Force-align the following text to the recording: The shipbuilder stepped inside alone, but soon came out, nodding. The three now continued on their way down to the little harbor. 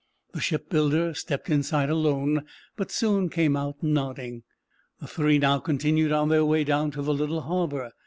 The 0.33 0.41
shipbuilder 0.41 1.13
stepped 1.13 1.47
inside 1.51 1.91
alone, 1.91 2.47
but 2.75 2.89
soon 2.89 3.29
came 3.29 3.55
out, 3.55 3.83
nodding. 3.83 4.41
The 4.99 5.05
three 5.05 5.37
now 5.37 5.59
continued 5.59 6.11
on 6.11 6.29
their 6.29 6.43
way 6.43 6.63
down 6.63 6.89
to 6.93 7.03
the 7.03 7.13
little 7.13 7.41
harbor. 7.41 7.91